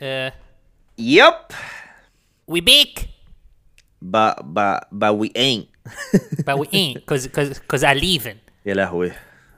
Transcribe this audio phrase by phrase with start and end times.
[0.00, 0.32] Uh,
[0.98, 1.34] يب
[2.50, 3.00] we bake,
[4.04, 5.66] but but but we ain't.
[6.46, 8.36] But we ain't, cause cause cause I leaving.
[8.66, 9.12] يا لهوي.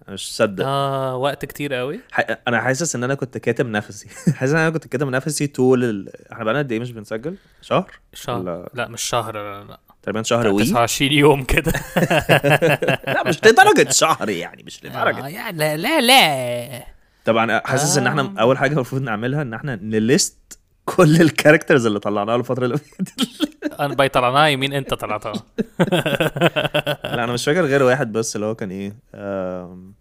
[0.09, 0.65] مش مصدق.
[0.67, 2.01] آه وقت كتير قوي.
[2.13, 4.09] ح- أنا حاسس إن أنا كنت كاتم نفسي.
[4.39, 6.33] حاسس إن أنا كنت كاتم نفسي طول ال...
[6.33, 8.39] إحنا بقالنا قد إيه مش بنسجل؟ شهر؟ شهر.
[8.41, 9.79] ولا؟ لا مش شهر لا لا.
[10.03, 11.73] تقريبا شهر وي؟ 29 يوم كده.
[13.15, 15.25] لا مش لدرجة شهر يعني مش لدرجة.
[15.25, 16.87] آه يعني لا لا لا.
[17.25, 18.13] طبعا حاسس إن آه.
[18.13, 22.65] أنا أول حاجة المفروض نعملها إن إحنا ن list كل ال characters اللي طلعناها الفترة
[22.65, 23.13] اللي فاتت.
[23.81, 25.33] أنا باي طلعناها يمين أنت طلعتها.
[27.05, 29.95] لا أنا مش فاكر غير واحد بس اللي هو كان إيه آم...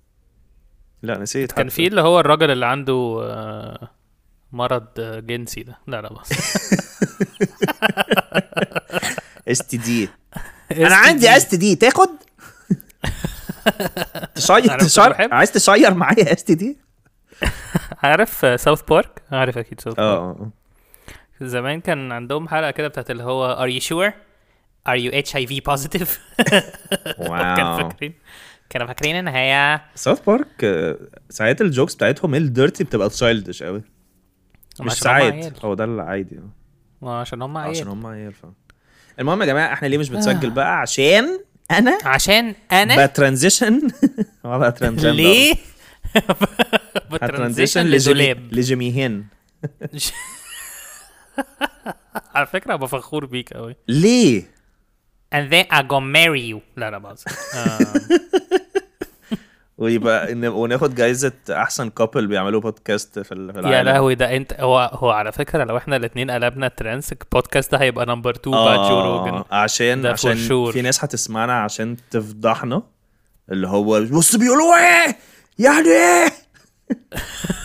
[1.03, 1.69] لا نسيت كان.
[1.69, 3.89] في اللي هو الراجل اللي عنده آه،
[4.51, 5.77] مرض آه، جنسي ده.
[5.87, 6.29] لا لا بس.
[9.47, 10.09] اس تي دي
[10.71, 12.09] أنا عندي اس تي دي تاخد؟
[14.35, 16.77] تشير تشير؟ عايز تشير معايا STD
[18.03, 20.49] عارف South Park عارف أكيد South Park آه.
[21.41, 24.11] زمان كان عندهم حلقة كده بتاعت اللي هو are you sure
[24.87, 26.19] are you HIV positive
[27.17, 28.13] كانوا فاكرين
[28.69, 30.97] كانوا فاكرين إن هي South Park آه،
[31.29, 33.83] ساعات ال jokes بتاعتهم ال dirty بتبقى childish قوي
[34.81, 35.65] مش عشان ساعات.
[35.65, 36.39] هو ده العادي
[37.01, 37.87] ما عشان هم عشان عيال.
[37.87, 38.53] هم عيال فاهم
[39.19, 41.39] المهم يا جماعة إحنا ليه مش بنسجل بقى؟ عشان
[41.71, 43.81] أنا عشان أنا ب transition.
[44.43, 45.53] transition ليه؟
[46.95, 49.25] ه transition ب transition لدولاب لجيميهن
[52.35, 54.43] على فكره ابقى فخور بيك قوي ليه؟
[55.35, 56.59] and then I go marry you.
[56.77, 57.25] لا لا بهزر
[57.55, 57.77] آه،
[59.77, 64.53] ويبقى وناخد جايزة أحسن couple بيعملوا بودكاست في ال- في العالم يا لهوي ده انت
[64.59, 68.79] هو هو على فكره لو إحنا الاثنين قلبنا trans البودكاست ده هيبقى number 2 بعد
[68.89, 70.35] Joe Rogan آه عشان عشان.
[70.71, 72.83] في ناس هتسمعنا عشان تفضحنا
[73.51, 75.17] اللي هو بص بيقولوا إيه
[75.59, 76.27] يعني إيه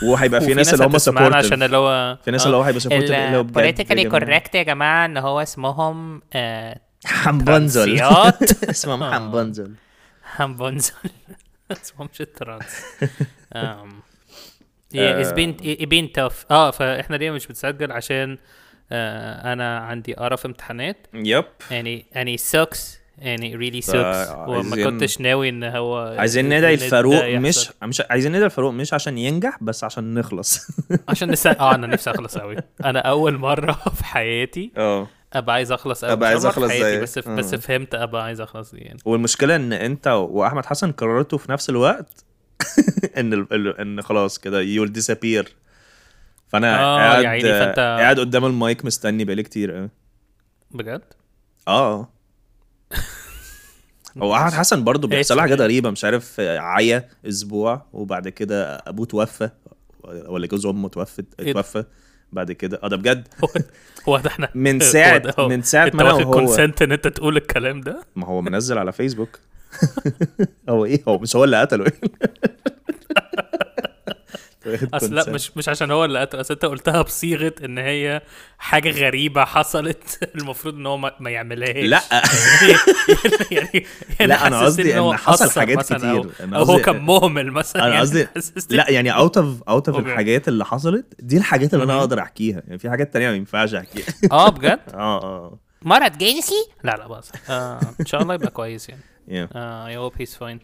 [0.03, 2.93] وهيبقى في ناس اللي هم هتسمعنا عشان اللي هو في ناس اللي هو هيبقى supportive
[2.93, 4.11] اللي هو politically.
[4.11, 5.05] correct يا جماعة.
[5.07, 6.81] إن هو اسمهم آه،
[7.25, 8.65] ترانسيات.
[8.71, 9.15] اسمهم آه.
[9.15, 9.75] حنبنزل.
[10.37, 10.93] همبونزل
[11.73, 12.83] اسمهمش ال trans.
[13.57, 13.89] um,
[14.95, 16.51] yeah, it's been it been tough.
[16.51, 18.39] آه فإحنا ليه مش بنسجل عشان
[18.93, 21.07] آه أنا عندي قرف امتحانات.
[21.15, 22.79] يب يعني يعني sucks
[23.19, 23.91] يعني sucks.
[23.91, 27.25] فا وما كنتش ناوي إن هو عايزين ندعي الفاروق.
[27.25, 30.67] مش مش عايزين ندعي الفاروق مش عشان ينجح بس عشان نخلص.
[31.09, 31.47] عشان نس...
[31.47, 35.09] آه أنا نفسي أخلص قوي أنا أول مرة في حياتي آه.
[35.33, 37.03] أبقى عايز أخلص قوي أبقى مش عايز حياتي زيك.
[37.03, 37.37] بس آه.
[37.37, 38.99] بس فهمت أبقى عايز أخلص دي يعني.
[39.05, 42.25] والمشكلة إن أنت وأحمد حسن قررتوا في نفس الوقت
[43.19, 43.81] إن ال...
[43.81, 45.57] إن خلاص كده يول ديسابير
[46.49, 49.91] فأنا آه، قاعد عيني، فأنت- قاعد قدام المايك مستني بقالي كتير قوي
[50.71, 51.03] بجد؟
[51.69, 52.09] آه.
[54.23, 59.51] هو احمد حسن برضه بيحصل حاجات غريبة مش عارف عيا أسبوع وبعد كده أبوه توفى
[60.05, 61.85] ولا جوز أمه توفت إيه ده؟ توفى
[62.33, 62.81] بعد كده.
[62.83, 63.49] آه ده بجد؟ هو
[64.09, 65.49] هو ده إحنا من هو هو.
[65.49, 69.39] من انت ما وهو- consent إن أنت تقول الكلام ده؟ ما هو منزل على فيسبوك
[70.69, 71.93] هو إيه؟ هو مش هو اللي قتله.
[74.95, 75.31] أصل لا.
[75.31, 78.23] مش مش عشان هو اللي قتل أصل أنت قلتها بصيغة إن هي
[78.59, 82.01] حاجة غريبة حصلت المفروض إن هو ما, ما يعملهاش لا
[83.51, 83.87] يعني
[84.21, 86.11] يعني لا، أنا حسستني قصدي إن حصل حاجات كتير.
[86.11, 88.29] أو, أو هو كان مهمل مثلا أنا يعني قصدي
[88.77, 89.99] لا يعني out of out of.
[89.99, 91.99] الحاجات اللي حصلت دي الحاجات اللي أنا.
[91.99, 96.69] أقدر أحكيها يعني في حاجات تانية ما ينفعش أحكيها آه بجد آه آه مرض جنسي
[96.85, 99.57] لا لا بس آه إن شاء الله يبقى كويس يعني yeah.
[99.57, 100.59] آه I hope he's fine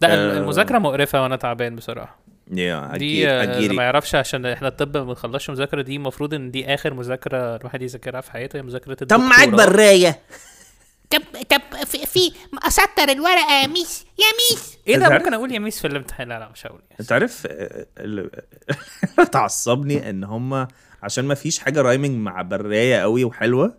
[0.00, 0.38] لا آه.
[0.38, 2.96] المذاكرة مقرفة وأنا تعبان بصراحة yeah.
[2.96, 6.50] دي آه، اللي ما اجيري يعرفش عشان إحنا الطب ما بنخلصش مذاكرة دي المفروض إن
[6.50, 10.20] دي آخر مذاكرة الواحد يذاكرها في حياته هي مذاكرة طب معاك براية
[11.10, 12.32] طب طب في, في
[12.66, 16.38] أسطر الورقة يا ميس يا ميس إيه ده؟ ممكن أقول يا ميس في الامتحان لا
[16.38, 16.80] لا مش هقول.
[17.00, 18.30] أنت عارف آه، اللي
[19.32, 20.66] تعصبني إن هم
[21.02, 23.74] عشان ما فيش حاجة rhyming مع براية قوي وحلوة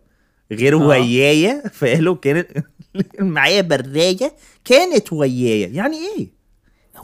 [0.52, 0.88] غير آه.
[0.88, 2.48] ويايا فقالوا كانت
[3.20, 4.34] معايا براية
[4.66, 6.28] كانت ويايا يعني إيه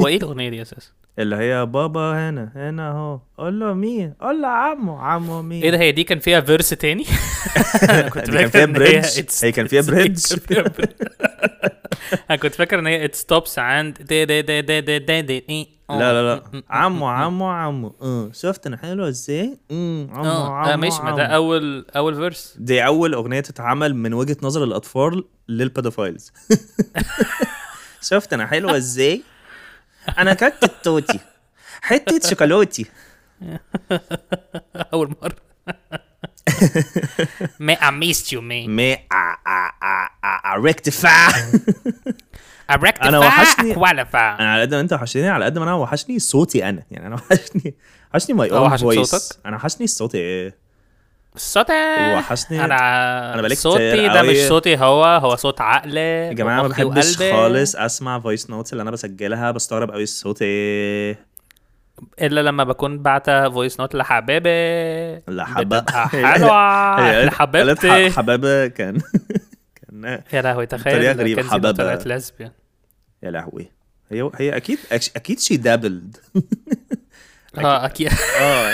[0.02, 3.20] هو إيه الأغنية دي أساسا اللي هي بابا هنا هنا اهو.
[3.38, 6.70] قول له مين؟ قول له عمو عمو مين؟ إيه ده هي دي كان فيها verse
[6.70, 7.06] تاني؟
[7.90, 10.26] أنا كنت فاكر فيها bridge هي كان فيها bridge.
[12.30, 15.70] أنا كنت فاكر إن هي it stops عند دي دي دي دي دي دي دي.
[15.90, 16.64] لا لا لا.
[16.70, 17.96] عمو عمو عمو.
[18.02, 18.30] آه.
[18.34, 20.50] شفت أنا حلوة إزاي؟ امم عمو آه.
[20.56, 21.02] عمو لا ماشي.
[21.04, 21.36] ما ده عمو.
[21.36, 26.32] أول أول verse دي أول أغنية تتعمل من وجهة نظر الأطفال للبيدوفايلز
[28.02, 29.22] شفت أنا حلوة إزاي؟
[30.18, 31.20] أنا كنت التوتي
[31.82, 32.86] حتة شوكولاتي.
[34.94, 35.36] أول مرة.
[37.60, 38.98] ما I missed you man مي
[40.56, 41.10] ريكتيفا
[42.72, 42.74] I
[43.04, 44.16] أنا وحشني- qualify.
[44.16, 46.84] أنا على قد ما أنت وحشتني على قد ما أنا وحشني صوتي أنا.
[46.92, 47.76] يعني أنا وحشني
[48.14, 50.18] وحشني ماي اون فويس؟ أنا وحشني صوتي.
[50.18, 50.65] إيه
[51.38, 52.66] صوتي وحشني.
[52.66, 52.76] أنا
[53.34, 54.22] أنا بقالي صوتي ده.
[54.22, 57.18] مش صوتي هو هو صوت عقلي يا جماعة ما بحبش.
[57.18, 61.26] خالص أسمع voice notes اللي أنا بسجلها بستغرب قوي الصوت إيه
[62.22, 63.96] إلا لما بكون بعتها voice note
[65.46, 67.26] حبا بتبقى حلوة.
[67.26, 68.12] لحبيبتي.
[68.12, 69.02] حبابه كان
[69.92, 71.78] كان يا لهوي تخيل غريبة، كنزي حبابة.
[71.78, 72.08] طلعت
[73.24, 73.72] يا لهوي.
[74.12, 76.18] هي هي أكيد أكيد she dabbled
[77.58, 78.12] آه أكيد.
[78.42, 78.72] آه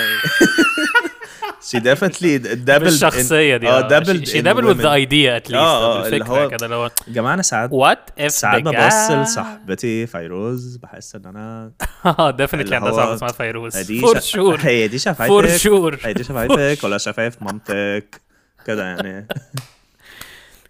[1.70, 6.04] she definitely dabbled بالشخصيه دي آه dabbled she dabbled with the idea at least آه،
[6.04, 10.76] آه، الفكرة هو- كده اللي هو جماعة أنا ساعات what if ساعات ببص لصاحبتي فيروز
[10.78, 11.72] بحس إن أنا
[12.20, 13.92] آه definitely عندها صاحبة اسمها فيروز.
[14.02, 18.22] for sure هي دي شفايفك for sure هي دي شفايفك ولا شفايف مامتك؟
[18.66, 19.28] كده يعني.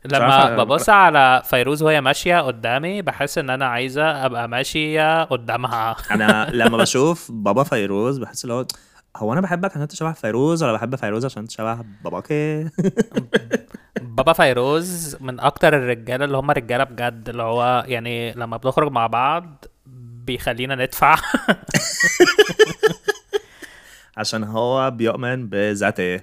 [0.05, 5.95] لما ببص على فيروز وهي ماشية قدامي بحس إن أنا عايزة أبقى ماشية قدامها.
[6.11, 8.65] أنا لما بشوف بابا فيروز بحس اللي هو
[9.17, 12.33] هو أنا بحبك عشان أنت شبه فيروز ولا بحب فيروز عشان أنت شبه باباك؟
[14.01, 19.07] بابا فيروز من أكتر الرجالة اللي هم رجالة بجد اللي هو يعني لما بنخرج مع
[19.07, 19.65] بعض
[20.25, 21.15] بيخلينا ندفع.
[24.17, 26.19] عشان هو بيؤمن بذاته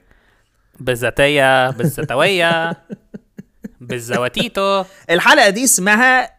[0.81, 2.73] بالذاتيه بالذاتويه
[3.81, 4.85] بالزواتيتو.
[5.11, 6.38] الحلقة دي اسمها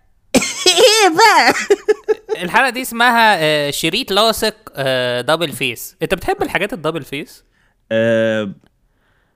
[0.77, 1.53] إيه بقى؟
[2.43, 7.43] الحلقة دي اسمها آه، شريط لاصق آه، double face انت بتحب الحاجات ال double face
[7.91, 8.51] أه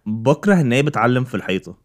[0.06, 1.76] بكره إن هي بتعلم في الحيطة.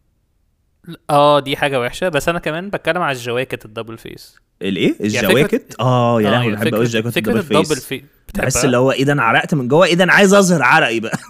[1.09, 2.09] آه دي حاجة وحشة.
[2.09, 6.31] بس أنا كمان بتكلم على الجواكت ال double face الإيه؟ فكرة- الجواكت؟ آه يا آه،
[6.31, 8.01] لهوي يعني بحب قوي الجاكيت فكرة ال double ال double face face
[8.35, 10.99] بحس اللي هو إيه ده أنا عرقت من جوه إيه ده أنا عايز أظهر عرقي
[10.99, 11.17] بقى.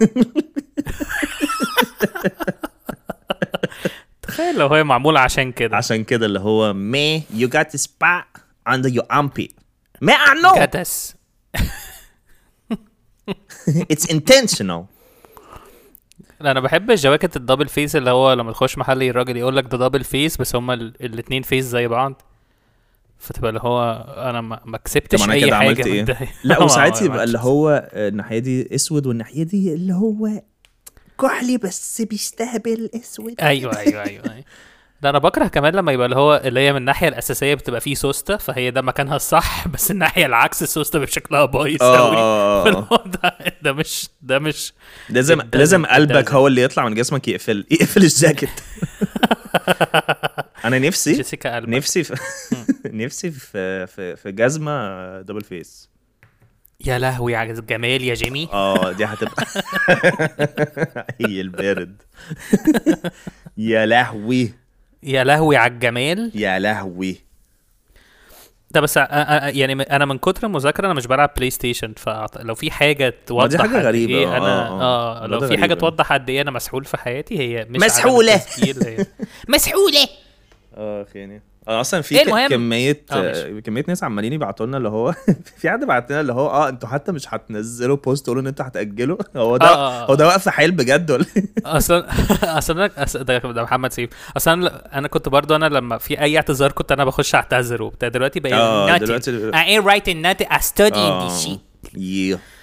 [4.30, 6.74] تخيل لو هي معمولة عشان كده عشان كده اللي هو
[7.38, 8.40] you got a spot
[8.70, 9.50] under your armpit
[10.00, 11.14] ما I know just
[13.92, 14.82] it's intentional
[16.40, 19.64] لا أنا بحب الجواكت ال double face اللي هو لما تخش محل الراجل يقول لك
[19.64, 22.22] ده double face بس هما ال- الاتنين face زي بعض
[23.18, 26.18] فتبقى اللي هو أنا ما, كسبتش أي كده حاجة عملت؟ ده.
[26.44, 27.38] لا وساعات يبقى اللي.
[27.38, 30.28] هو الناحية دي أسود والناحية دي اللي هو
[31.20, 33.34] كحلي بس بيستهبل أسود.
[33.40, 34.44] أيوه أيوه أيوه أيوه.
[35.02, 37.94] ده أنا بكره كمان لما يبقى اللي هو اللي هي من الناحية الأساسية بتبقى فيه
[37.94, 42.88] سوسته فهي ده مكانها الصح بس الناحية العكس السوسته بشكلها بايظ قوي آه فاللي آه.
[42.92, 44.72] هو ده ده مش ده مش
[45.08, 46.32] لازم لازم قلبك.
[46.32, 48.50] هو اللي يطلع من جسمك يقفل يقفل الجاكيت.
[50.64, 52.14] أنا نفسي جيسيكا نفسي في
[52.86, 55.90] نفسي في في في جزمة double face
[56.86, 58.48] يا لهوي على الجمال يا جيمي.
[58.52, 59.44] آه دي هتبقى
[61.26, 62.02] هي البارد.
[63.56, 64.52] يا لهوي.
[65.02, 66.32] يا لهوي على الجمال.
[66.34, 67.16] يا لهوي.
[68.70, 69.06] ده بس أ- أ-
[69.56, 73.76] يعني م- أنا من كتر المذاكرة أنا مش بلعب PlayStation فلو في حاجة توضح حاجة
[73.78, 75.22] قد غريبة، إيه آه، أنا آه.
[75.22, 75.74] آه لو ده في حاجة.
[75.74, 77.86] توضح قد إيه أنا مسحول في حياتي هي مش هي
[79.56, 80.08] مسحولة.
[80.74, 83.60] آه خياني أنا أصلا في إيه؟ كميه آه،.
[83.60, 85.14] كمية ناس عمالين يبعتوا لنا اللي هو
[85.60, 88.66] في حد بعت لنا اللي هو آه أنتوا حتى مش هتنزلوا post تقولوا إن أنتوا
[88.66, 90.10] هتأجلوا هو ده آه، آه، آه.
[90.10, 91.44] هو ده واقف حيل بجد ولا إيه؟
[91.76, 92.06] أصلا
[92.58, 96.72] أصلا ده, ده محمد سيف أصلا أنا- أنا كنت برضو أنا لما في أي اعتذار
[96.72, 98.96] كنت أنا بخش أعتذر وبتاع دلوقتي بقى آه.
[98.96, 101.60] دلوقتي I ain't writing nothing I study in this آه shit
[101.96, 102.59] yeah.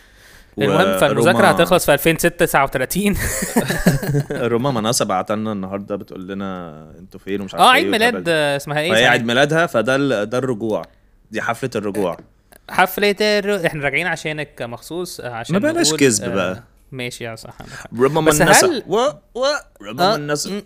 [0.60, 3.16] المهم فالمذاكرة هتخلص في 2039
[4.52, 8.30] روما مناصة بعت لنا النهارده بتقول لنا أنتوا فين ومش عارف آه إيه عيد ميلاد
[8.30, 10.82] اسمها إيه؟ عيد ميلادها فده ده الرجوع
[11.32, 12.18] دي حفلة الرجوع
[12.70, 16.64] حفلة الر- إحنا راجعين عشانك مخصوص آه، عشان ما بلاش كذب آه، بقى.
[16.92, 17.58] ماشي يا صح.
[18.00, 18.96] روما مناصة هل- و
[19.36, 19.46] و
[19.82, 20.64] روما آه، مناصة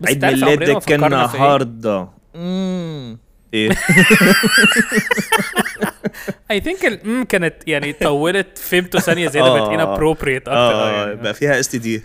[0.00, 2.08] بس عيد ميلادك إيه؟ النهارده.
[3.54, 3.70] إيه
[6.50, 9.76] I think الام كانت يعني طولت فهمته ثانية زيادة بقت آه.
[9.96, 10.52] inappropriate أكتر.
[10.52, 11.14] آه.
[11.14, 12.02] بقى فيها STD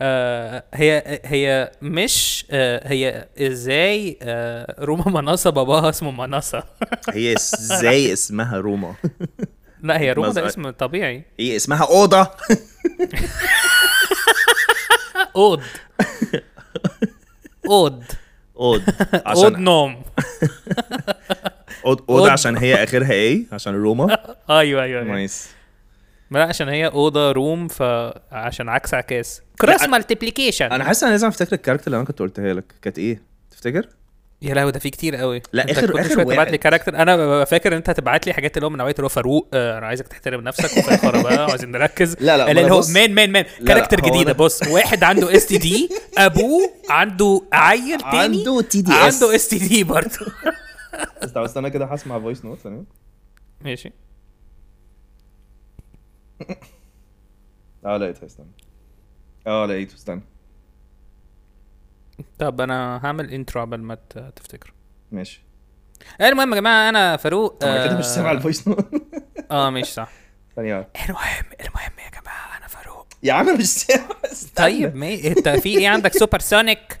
[0.00, 6.62] آه هي هي مش آه هي إزاي آه روما مناصة باباها اسمه مناصة.
[7.12, 8.94] هي إزاي اسمها روما؟
[9.82, 11.22] لا هي روما ده اسم طبيعي.
[11.40, 12.30] هي اسمها أوضة.
[15.36, 15.62] أود.
[17.66, 18.04] أود.
[18.56, 18.82] أود.
[19.26, 20.02] عشان نوم.
[21.86, 24.04] أوضة عشان هي آخرها إيه عشان روما
[24.50, 25.02] أيوه أيوه, أيوة.
[25.14, 25.48] nice.
[26.30, 29.42] لا عشان هي أوضة room فعشان عكس عكاس.
[29.60, 32.64] cross multiplication أنا حاسس أنا لازم أفتكر ال character اللي أنا كنت قلتها لك.
[32.82, 33.88] كانت إيه؟ تفتكر؟
[34.42, 35.42] يا لهوي ده في كتير قوي.
[35.52, 36.50] لا، شوية تبعت واحد.
[36.50, 39.04] لي character أنا ببقى فاكر إن أنت هتبعت لي حاجات اللي هو من نوعية اللي
[39.04, 42.16] هو فاروق آه أنا عايزك تحترم نفسك وفاخر بقى عايزين نركز.
[42.20, 44.66] لا، لا، اللي ما أنا هو مان مان مان character جديدة أنا- بص.
[44.68, 45.88] واحد عنده STD
[46.18, 48.16] أبوه عنده عيل تاني.
[48.16, 48.90] عنده TDS.
[48.90, 50.10] عنده STD برضه.
[51.24, 52.84] استنى استنى كده هسمع voice note ثانية
[53.60, 53.92] ماشي.
[57.84, 58.46] آه لقيتها استنى.
[59.46, 60.20] آه لقيته استنى.
[62.38, 63.94] طب أنا هعمل intro قبل ما
[64.36, 64.72] تفتكر
[65.12, 65.42] ماشي.
[66.20, 68.86] المهم يا جماعة أنا فاروق طب أنا كده مش آه، سامع ال voice note
[69.50, 70.12] آه ماشي صح.
[70.56, 70.88] ثانية.
[71.08, 73.06] المهم المهم يا جماعة أنا فاروق.
[73.22, 74.08] يا عم مش سامع.
[74.56, 77.00] طيب ما إنت في إيه عندك؟ super sonic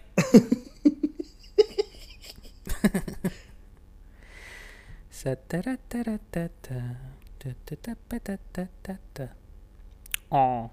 [10.32, 10.70] آه.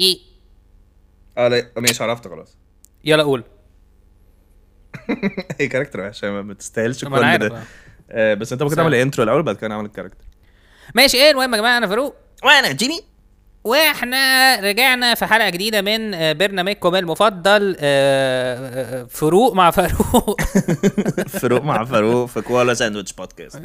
[0.00, 0.18] إيه.
[1.38, 2.56] آه لا ماشي عرفت خلاص.
[3.04, 3.44] يلا قول.
[5.60, 7.62] هي character وحشة ما ما تستاهلش ما أنا كل ده
[8.10, 8.34] آه.
[8.34, 8.76] بس أنت ممكن.
[8.76, 10.24] تعمل ال intro الأول بعد كده نعمل ال character
[10.94, 12.14] ماشي إيه المهم يا جماعة؟ أنا فاروق.
[12.44, 13.00] وأنا جيمي
[13.68, 20.40] وإحنا رجعنا في حلقة جديدة من آه، برنامجكم المفضل آه، آه، فروق مع فاروق.
[21.40, 23.62] فاروق مع فاروق في كوالا ساندويتش بودكاست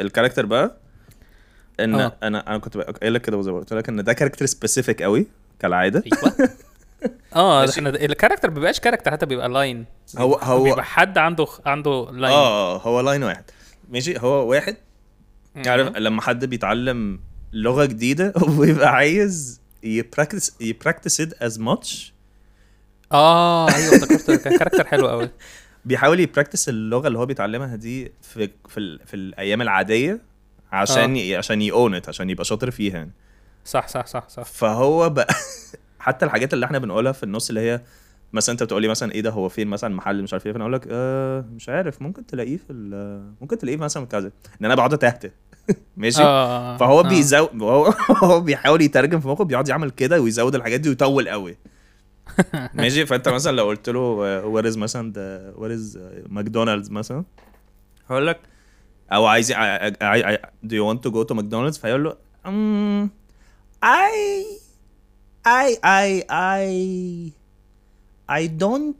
[0.00, 0.81] ال character بقى؟
[1.80, 2.16] إن آه.
[2.22, 5.26] أنا أنا كنت قايل لك كده زي ما قلت لك إن ده character specific قوي
[5.58, 6.02] كالعادة.
[6.06, 6.48] أيوه.
[7.36, 7.70] آه.
[7.70, 9.84] إحنا ال character ما بيبقاش character حتى بيبقى line
[10.18, 13.44] هو هو بيبقى حد عنده عنده line آه هو line واحد.
[13.90, 14.76] ماشي هو واحد.
[15.66, 17.20] عارف لما حد بيتعلم
[17.52, 22.12] لغة جديدة وبيبقى عايز ي practice ي practice it as much
[23.12, 24.48] آه أيوه افتكرت.
[24.48, 25.30] character حلو قوي.
[25.84, 28.98] بيحاول ي practice اللغة اللي هو بيتعلمها دي في في.
[29.06, 30.20] في الأيام العادية.
[30.72, 31.36] عشان ي...
[31.36, 33.12] عشان يونت عشان يبقى شاطر فيها يعني.
[33.64, 34.42] صح صح صح صح.
[34.42, 35.34] فهو بقى
[35.98, 37.80] حتى الحاجات اللي إحنا بنقولها في النص اللي هي
[38.32, 40.72] مثلا انت بتقولي مثلا إيه ده هو فين مثلا محل مش عارف إيه؟ فأنا أقول
[40.72, 44.26] لك آه مش عارف ممكن تلاقيه في ال- ممكن تلاقيه مثلا كذا.
[44.60, 45.30] إن أنا بقعد اتهته
[45.96, 47.08] ماشي؟ آه فهو آه.
[47.08, 47.84] بيزود هو
[48.24, 51.56] هو بيحاول يترجم في مخه بيقعد يعمل كده ويزود الحاجات دي ويطول قوي.
[52.74, 53.98] ماشي؟ فأنت مثلا لو قلت له
[54.44, 55.12] where is مثلا
[55.56, 57.24] where is McDonald's مثلا؟
[58.10, 58.40] هقول لك
[59.12, 59.52] أو عايز
[60.66, 62.16] do you want to go to McDonald's فيقول له
[62.46, 63.08] um,
[63.82, 64.44] I
[65.46, 67.32] I I
[68.28, 68.94] I don't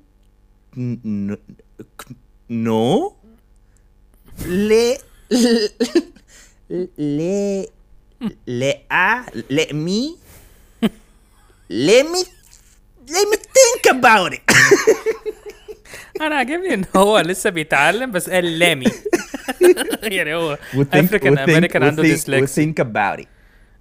[0.76, 1.38] n- n-
[2.48, 3.14] know
[4.46, 4.96] le
[6.98, 7.66] le
[8.46, 9.24] le a
[9.56, 10.00] let me
[11.86, 12.20] let me
[13.14, 14.42] let me think about it
[16.20, 18.86] أنا عاجبني ان هو لسه بيتعلم بس قال let me
[20.02, 20.58] يعني هو
[20.92, 23.26] African American عنده dyslexia think about it.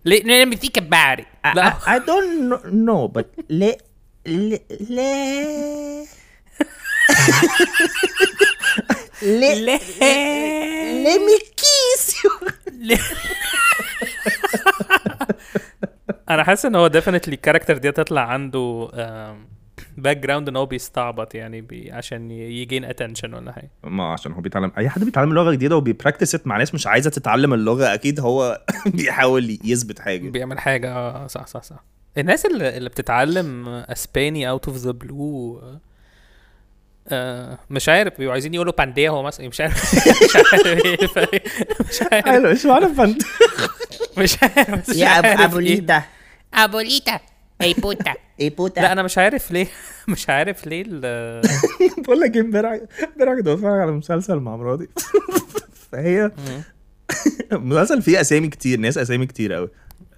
[0.06, 1.26] ليه let me think about it.
[1.48, 3.78] I, لا I, I don't kn- know but let
[4.28, 6.08] let let
[9.42, 9.80] let ليه
[11.06, 12.32] let me kiss you.
[16.30, 18.90] أنا حاسس إن هو definitely ال character دي هتطلع عنده
[20.02, 23.70] background إن هو بيستعبط يعني بي عشان ي gain attention ولا حاجة.
[23.84, 27.10] ما عشان هو بيتعلم أي حد بيتعلم لغة جديدة وبي practice مع ناس مش عايزة
[27.10, 28.62] تتعلم اللغة أكيد هو
[28.96, 30.30] بيحاول يثبت حاجة.
[30.30, 31.84] بيعمل حاجة آه صح صح صح.
[32.18, 35.62] الناس اللي, اللي بتتعلم إسباني out of the blue
[37.08, 39.96] آه مش عارف بيبقوا عايزين يقولوا بانديهو مثلا مش عارف.
[40.24, 42.52] مش عارف إيه مش عارف.
[42.52, 43.02] مش عارف
[44.18, 45.46] مش عارف بس مش يا عارف إيه.
[45.46, 46.04] أبوليتا.
[46.54, 47.20] أبوليتا.
[47.62, 49.68] اي بوتا اي بوتا لا أنا مش عارف ليه.
[50.08, 51.42] مش عارف ليه ال-
[52.04, 52.80] بقول لك إيه، امبارح
[53.14, 54.88] امبارح كنت بتفرج على مسلسل مع مراتي.
[55.92, 56.32] فهي
[57.52, 59.70] مسلسل فيه أسامي كتير ناس أسامي كتير قوي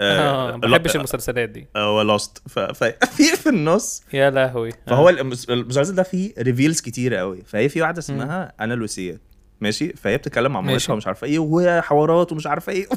[0.01, 1.67] آه ما بحبش المسلسلات دي.
[1.77, 2.93] هو لاست ففي
[3.38, 4.03] في النص.
[4.13, 4.71] يا لهوي.
[4.88, 9.21] فهو المس- المسلسل ده فيه ريفيلز كتير قوي فهي في واحدة اسمها أنا لوسيه
[9.62, 10.62] ماشي؟ فهي بتتكلم مع.
[10.62, 12.88] مامتها ومش عارفة إيه وحوارات ومش عارفة إيه.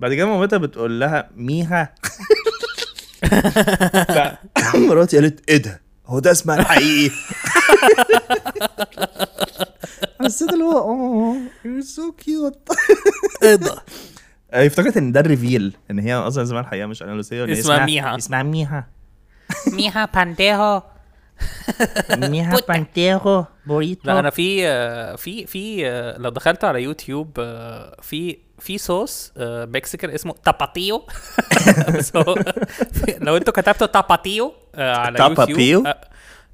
[0.00, 1.94] بعد كده مامتها بتقول لها ميها.
[4.88, 7.14] مراتي قالت إيه ده؟ هو ده اسمها الحقيقي؟
[10.24, 12.76] حسيت اللي هو آه you're so cute.
[13.42, 13.74] إيه ده؟
[14.50, 17.50] آه، افتكرت إن ده ال reveal إن هي أصلا اسمها الحقيقة مش آنا لوسيا وإن
[17.50, 18.16] هي اسمها ميها.
[18.16, 18.88] اسمها ميها.
[19.72, 20.82] mija pendejo
[22.16, 22.66] mija puta.
[22.72, 24.02] بانتيرو burrito.
[24.04, 27.34] لا أنا في آه، في في آه، لو دخلت على يوتيوب
[28.02, 31.02] في في صوص آه، Mexican اسمه تاباتيو
[33.20, 35.86] لو أنتوا كتبتوا تاباتيو آه، على تاباتيو؟ يوتيوب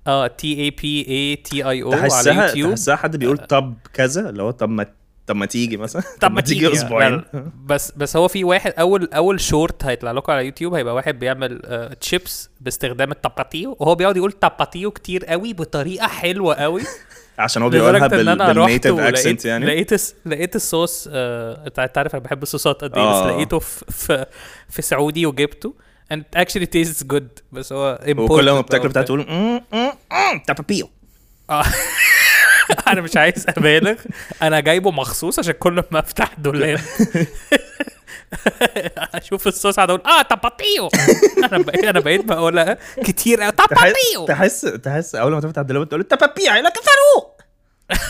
[0.07, 4.29] اه- T A P A T I O على يوتيوب تحسها حد بيقول طب كذا
[4.29, 4.87] اللي هو طب ما
[5.27, 7.23] طب ما تيجي مثلا؟ طب ما تيجي أسبوعين.
[7.67, 11.61] بس بس هو في واحد أول أول شورت هيطلع لكم على يوتيوب هيبقى واحد بيعمل
[11.65, 16.83] آه تشيبس باستخدام التاباتيو وهو بيقعد يقول تاباتيو كتير قوي بطريقة حلوة قوي.
[17.39, 18.29] عشان هو بيقولها لدرجة إن بال...
[18.29, 19.67] أنا رحت بال native ولقيت accent يعني.
[19.67, 23.27] لقيت لقيت الصوص آه أنت أنت عارف أنا بحب الصوصات قد إيه آه.
[23.27, 24.27] بس لقيته في في,
[24.69, 25.75] في سعودي وجبته.
[26.15, 29.93] And it actually tastes good بس هو وكل ما بتاكله بتاع بقى تقول "مم، مم،
[30.13, 30.91] مم، تاباتيو
[31.51, 31.65] آه.
[32.93, 33.95] أنا مش عايز أبالغ.
[34.43, 36.81] أنا جايبه مخصوص عشان كل ما أفتح دولاب.
[39.15, 40.89] أشوف الصوص أقول آه تاباتيو
[41.45, 46.01] أنا بقيت أنا بقيت بقولها كتير قوي تاباتيو تحس تحس أول ما تفتح الدولاب تقول
[46.55, 47.41] يقول لك فاروق.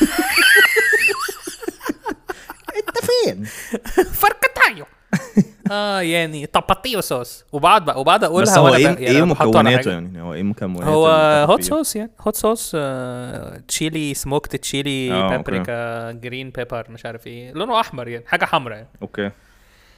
[2.77, 3.45] أنت فين؟
[4.13, 4.87] فركتايو
[5.71, 7.45] آه يعني تاباتيو صوص.
[7.53, 9.91] وبعد بقى وبعد أقولها بس هو إيه يعني إيه مكوناته.
[9.91, 11.07] يعني؟ هو إيه مكوناته هو؟
[11.51, 12.11] hot sauce يعني.
[12.21, 15.11] hot sauce آه، chili smoked chili.
[15.11, 17.53] paprika green pepper مش عارف إيه.
[17.53, 18.89] لونه أحمر يعني حاجة حمراء يعني.
[19.03, 19.31] أوكي.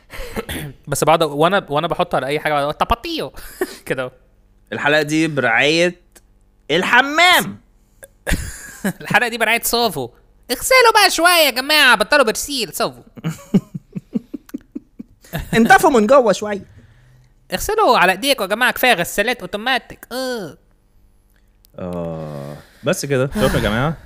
[0.89, 3.33] بس بعد وأنا وأنا بحطه على أي حاجة تاباتيو
[3.87, 4.13] كده
[4.73, 6.01] الحلقة دي برعاية
[6.71, 7.61] الحمام.
[9.01, 10.11] الحلقة دي برعاية صوفو.
[10.51, 13.03] اغسلوا بقى شوية يا جماعة بطلوا برسيل صوفوا
[15.55, 16.63] انضفوا من جوه شوية.
[17.53, 20.07] اغسلوا على ايديكم يا جماعة كفاية غسالات اوتوماتيك.
[20.13, 20.57] أه.
[21.79, 22.57] آه.
[22.85, 23.31] بس كده.
[23.41, 23.97] شوف يا جماعة.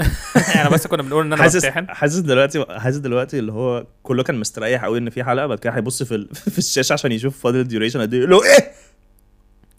[0.36, 4.36] إحنا بس كنا بنقول إن أنا حاسس حاسس دلوقتي حاسس دلوقتي اللي هو كله كان
[4.40, 6.34] مستريح قوي إن في حلقة بعد كده هيبص في ال...
[6.52, 8.20] في الشاشة عشان يشوف فاضل ال duration قد إيه.
[8.20, 8.70] يقول له إيه؟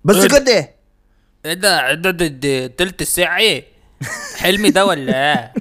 [0.04, 0.76] بس إيه؟ كده إيه؟
[1.46, 3.64] إيه ده؟ ده؟ ده- ده تلت الساعة إيه؟
[4.38, 5.54] حلمي ده ولا إيه؟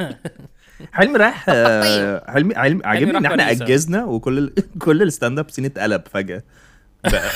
[0.92, 3.62] حلمي رايح آه، حلمي حلمي عاجبني إن إحنا باريس.
[3.62, 4.54] أجزنا وكل ال...
[4.84, 6.42] كل ال stand-up scene اتقلب فجأة.
[7.04, 7.30] بقى...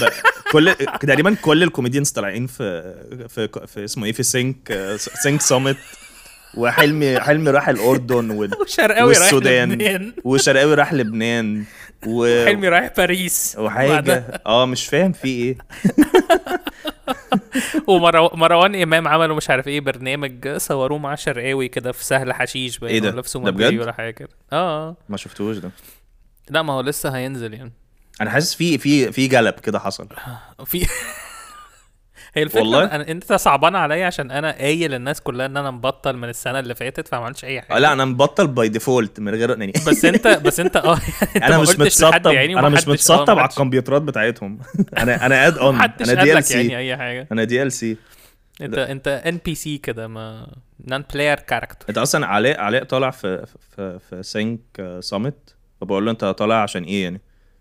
[0.00, 0.12] بقى...
[0.52, 0.74] كل
[1.06, 2.94] تقريبا كل ال comedians طالعين في
[3.28, 5.76] في في اسمه إيه في سينك آه، سينك سامت
[6.54, 8.50] وحلمي حلمي راح الأردن وال...
[8.60, 10.12] وشرقاوي والسودان.
[10.24, 11.64] وشرقاوي راح لبنان.
[12.06, 12.44] و...
[12.46, 13.56] حلمي رايح باريس.
[13.58, 15.58] وحاجه آه مش فاهم في إيه.
[17.86, 22.92] ومروان إمام عملوا مش عارف إيه برنامج صوروه مع شرقاوي كده في سهل حشيش باين
[22.94, 24.28] إيه ده؟ ولا في ده بجد؟ ولا حاجة كده.
[24.52, 25.70] آه ما شفتوش ده.
[26.50, 27.72] لا ما هو لسه هينزل يعني.
[28.20, 30.08] أنا حاسس في في في جلب كده حصل.
[30.66, 30.86] في
[32.34, 36.16] هي الفكرة والله؟ أنا أنت صعبان عليا عشان أنا قايل للناس كلها إن أنا مبطل
[36.16, 37.76] من السنة اللي فاتت فما عملتش أي حاجة.
[37.76, 40.94] آه، لا أنا مبطل باي ديفولت من غير يعني بس انت بس أنت آه
[41.36, 44.58] أنت أنا مش متسطب يعني أنا مش آه، متسطب على الكمبيوترات بتاعتهم.
[44.98, 47.28] أنا أنا اد اون أنا دي ال لك يعني سي أي حاجة.
[47.32, 47.96] أنا دي ال سي
[48.60, 50.46] انت أنت NPC كده ما
[50.86, 54.60] non-player character أنت أصلا علاء علاء طالع في في في سينك
[55.00, 57.20] سامت فبقول له أنت طالع عشان إيه يعني؟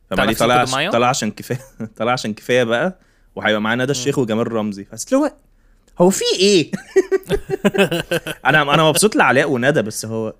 [0.10, 1.60] طالع طالع؟ طالع عشان كفايه
[1.98, 3.00] طالع عشان كفاية بقى.
[3.36, 4.86] وهيبقى معانا ندى الشيخ وجمال رمزي.
[4.86, 5.32] فقلت له
[6.02, 6.72] هو في إيه؟
[8.46, 10.34] أنا أنا مبسوط لعلاء وندى بس هو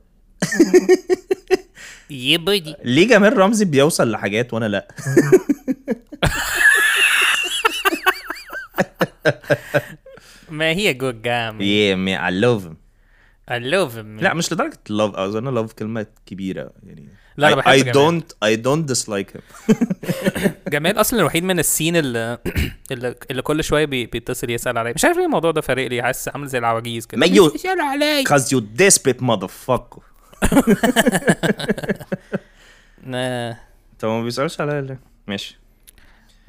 [2.10, 4.88] يبدي ليه جمال رمزي بيوصل لحاجات وأنا لأ؟
[10.50, 12.76] ما هي جود جام yeah man I love him.
[13.52, 17.10] I love him لأ مش لدرجة love اظن love كلمة كبيرة يعني.
[17.40, 18.22] لا، أنا I, بحب I جمال.
[18.22, 19.42] don't I don't dislike him.
[20.74, 22.38] جمال أصلا الوحيد من السين اللي
[22.92, 24.94] اللي, اللي كل شوية بي- بيتصل يسأل عليا.
[24.94, 27.20] مش عارف ليه الموضوع ده فارق لي حاسس عامل زي العواجيز كده.
[27.20, 30.02] ما you اسالوا علي cause you desperate motherfucker.
[33.14, 33.58] آه،
[34.00, 35.54] طب ما بيسألش عليا ليه؟ ماشي.
[35.54, 35.60] ما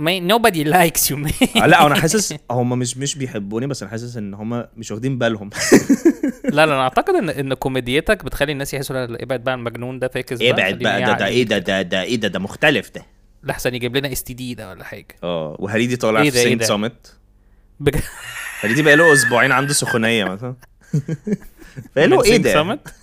[0.01, 1.17] nobody likes you.
[1.17, 4.91] man آه، لا أنا حاسس هم مش مش بيحبوني بس أنا حاسس إن هم مش
[4.91, 5.51] واخدين بالهم.
[6.45, 10.43] لا لا أنا أعتقد ان إن كوميديتك بتخلي الناس يحسوا ابعد بقى المجنون ده فاكس
[10.43, 13.03] ابعد بقى ده ده إيه ده؟ ده ده إيه ده؟ ده مختلف ده.
[13.45, 15.17] لحسن يجيب لنا STD ده ولا حاجة.
[15.23, 17.17] آه وهريدي طالع إيه في ده، إيه؟ سامت
[18.61, 20.55] هريدي بقى له أسبوعين عنده سخونية مثلا.
[21.95, 22.95] فقال له إيه ده؟ سامت؟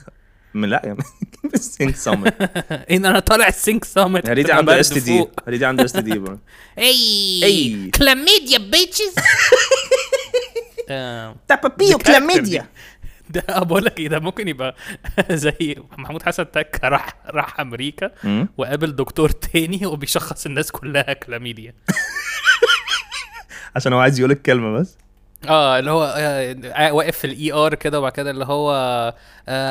[0.54, 1.00] من لا يعني
[1.56, 2.42] سينك سامت
[2.92, 5.26] إن أنا طالع السينك سامت هريدي عنده STD.
[5.48, 6.40] هريدي عنده STD برضه.
[6.78, 7.42] إي.
[7.44, 7.92] أي.
[7.96, 9.16] chlamydia bitches
[11.48, 12.68] تاباتيو كلاميديا.
[13.30, 14.76] ده بقول لك إيه ده ممكن يبقى
[15.32, 18.12] زي محمود حسن تك راح راح أمريكا.
[18.58, 21.74] وقابل دكتور تاني وبيشخص الناس كلها كلاميديا.
[23.76, 24.98] عشان هو عايز يقول الكلمة بس.
[25.50, 29.14] آه اللي هو آه واقف في ال ER كده وبعد كده اللي هو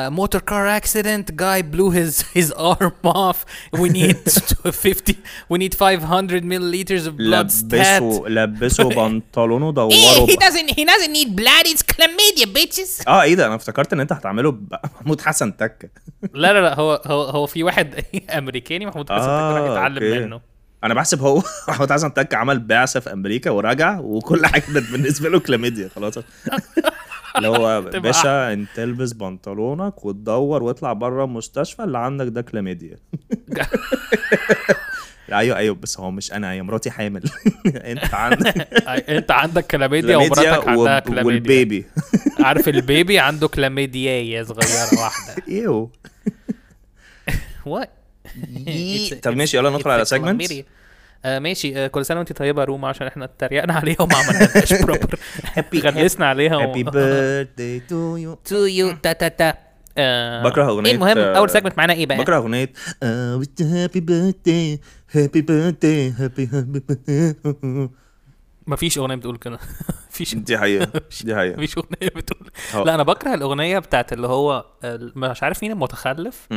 [0.09, 3.43] motor car accident guy blew his his arm off
[3.79, 4.17] we need
[4.63, 4.95] 50
[5.49, 7.73] we need 500 milliliters of blood stat.
[7.73, 9.91] لبسوا لبسوا بنطلونه دوروا
[10.27, 11.67] he ب- doesn't he doesn't need blood.
[11.73, 13.07] It's chlamydia bitches.
[13.07, 15.91] آه إيه ده؟ أنا افتكرت إن أنت هتعمله بمحمود حسن تك.
[16.33, 18.05] لا لا لا هو هو هو في واحد
[18.37, 20.19] أمريكاني محمود حسن آه، تك راح يتعلم أوكي.
[20.25, 20.41] منه.
[20.83, 25.29] أنا بحسب هو محمود حسن تك عمل بعثة في أمريكا ورجع وكل حاجة كانت بالنسبة
[25.29, 26.17] له كلاميديا خلاص.
[27.37, 32.97] اللي هو باشا انت تلبس بنطلونك وتدور واطلع بره المستشفى اللي عندك ده كلاميديا.
[35.29, 37.23] لا، أيوه أيوه بس هو مش أنا هي مراتي حامل.
[37.65, 38.73] أنت عندك
[39.09, 41.25] أنت عندك كلاميديا ومراتك عندها كلاميديا.
[41.25, 41.85] والبيبي
[42.39, 45.43] عارف البيبي عنده كلاميديا صغيرة واحدة.
[45.47, 45.91] إيوه.
[47.65, 47.89] what
[49.23, 50.51] طب ماشي يلا ندخل على segment
[51.25, 51.77] آه ماشي.
[51.77, 55.19] آه كل سنة وانت طيبة يا روما عشان إحنا اتريقنا عليها وما عملناش proper
[55.75, 59.53] غلسنا عليها happy birthday to you to you تا تا تا.
[59.97, 62.69] آه بكره أغنية، إيه المهم آه، اول segment معانا إيه بقى؟ بكره أغنية
[63.61, 64.79] happy birthday
[65.11, 66.81] happy birthday happy happy
[68.67, 69.59] مفيش أغنية بتقول كده.
[70.11, 70.35] مفيش.
[70.35, 70.91] دي حقيقة
[71.25, 71.57] دي حقيقة.
[71.57, 72.85] مفيش أغنية بتقول.
[72.85, 74.65] لا أنا بكره الأغنية بتاعت اللي هو
[75.15, 76.47] مش عارف مين المتخلف؟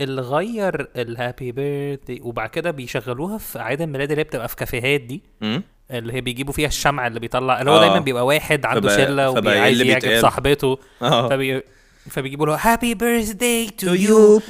[0.00, 4.56] اللي غير ال happy birthday وبعد كده بيشغلوها في أعياد الميلاد اللي هي بتبقى في
[4.56, 7.80] كافيهات دي مم؟ اللي هي بيجيبوا فيها الشمع اللي بيطلع اللي هو آه.
[7.80, 11.62] دايما بيبقى واحد عنده فبقى- شلة وعايز يعجب؟ صاحبته آه فبي...
[12.10, 14.40] فبيجيبوا له happy birthday to To you.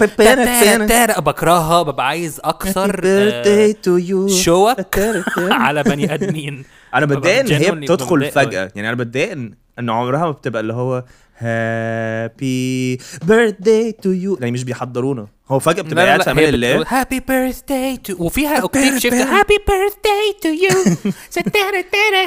[1.20, 4.98] بكرهها ببقى عايز اكسر birthday آه، شوك
[5.64, 8.30] على بني آدمين أنا بتضايق إن هي بتدخل.
[8.30, 11.04] فجأة يعني أنا بتضايق ان ان عمرها ما بتبقى اللي هو
[11.38, 15.26] happy birthday to you يعني مش بيحضرونا.
[15.48, 20.32] هو فجأة بتبقى قاعد في أمان الله happy birthday to وفيها octave shift happy birthday
[20.42, 20.96] to you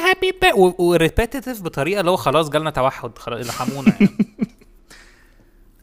[0.08, 0.32] happy
[0.78, 4.16] وريبيتيتيف بطريقة اللي هو خلاص جالنا توحد خلاص ارحمونا يعني.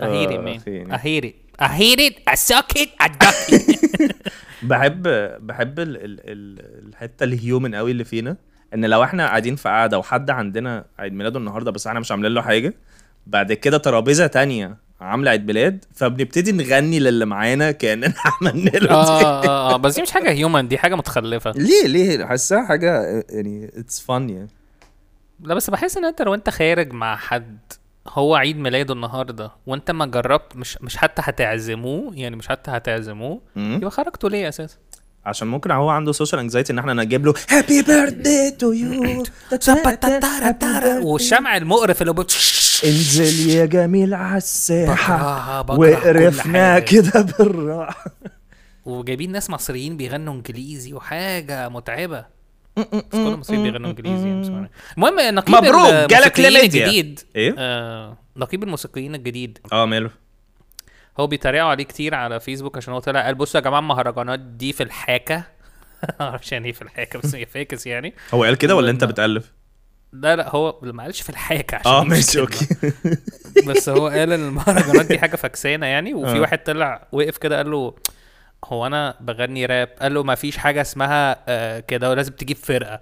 [0.01, 0.93] اهيري آه، مان فيني.
[0.95, 4.15] اهيري اهيري اساكت ادكت
[4.63, 5.03] بحب
[5.47, 8.37] بحب ال ال ال الحتة الهيومن قوي اللي فينا.
[8.73, 12.31] إن لو إحنا قاعدين في قعده وحد عندنا عيد ميلاده النهارده بس إحنا مش عاملين
[12.33, 12.73] له حاجة
[13.27, 19.19] بعد كده ترابيزة تانية عاملة عيد ميلاد فبنبتدي نغني للي معانا كأننا عملنا له آه
[19.41, 19.47] دي.
[19.47, 23.71] آه آه بس دي مش حاجة هيومن دي حاجة متخلفة ليه ليه حاسها حاجة يعني
[23.77, 24.47] اتس فن يعني
[25.39, 27.57] لا بس بحس إن أنت لو أنت خارج مع حد
[28.07, 33.41] هو عيد ميلاده النهارده وأنت ما جربت مش مش حتى هتعزموه يعني مش حتى هتعزموه.
[33.55, 34.77] يبقى خرجتوا ليه أساسا
[35.25, 39.23] عشان ممكن هو عنده social anxiety إن إحنا نجيب له happy birthday to you
[41.01, 42.31] والشمع المقرف اللي بت...
[42.85, 45.65] انزل يا جميل على الساحة.
[45.71, 46.79] وقرفنا.
[46.79, 48.05] كده بالراحة.
[48.85, 52.25] وجايبين ناس مصريين بيغنوا انجليزي وحاجة متعبة.
[52.77, 54.71] بس كل المصريين بيغنوا انجليزي يعني.
[54.97, 56.85] المهم نقيب مبروك، جالك الموسيقيين كلاميديا.
[56.85, 57.19] الجديد.
[57.35, 59.57] إيه؟ آه نقيب الموسيقيين الجديد.
[59.73, 60.22] آه ماله؟
[61.19, 64.73] هو بيتريقوا عليه كتير على فيسبوك عشان هو طلع قال بصوا يا جماعة المهرجانات دي
[64.73, 65.43] في الحاكة.
[66.19, 68.13] معرفش يعني إيه في الحاكة بس هي فاكس يعني.
[68.33, 69.51] هو قال كده ولا أنت بتألف؟
[70.13, 72.39] لا لا هو ما قالش في الحاكة عشان آه ماشي.
[72.39, 72.67] okay.
[73.67, 76.41] بس هو قال إن المهرجانات دي حاجة فكسانه يعني وفي آه.
[76.41, 77.95] واحد طلع وقف كده قال له
[78.65, 83.01] هو أنا بغني راب؟ قال له ما فيش حاجة اسمها آه كده ولازم تجيب فرقة.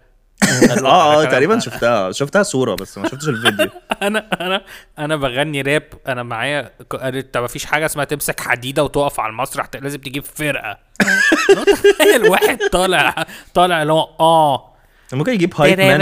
[0.86, 2.12] آه آه تقريبا شفتها.
[2.12, 3.68] شفتها صورة بس ما شفتش الفيديو.
[4.02, 4.62] أنا أنا
[5.00, 5.84] أنا بغني راب.
[6.08, 10.78] أنا معايا قالت طب مفيش حاجة اسمها تمسك حديدة وتقف على المسرح لازم تجيب فرقة.
[11.52, 14.72] أنا متخيل واحد طالع طالع اللي هو آه.
[15.14, 16.02] ممكن يجيب هايب مان